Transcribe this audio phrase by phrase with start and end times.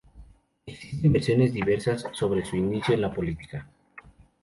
[0.65, 3.69] Existen versiones diversas sobre su inicio en la política.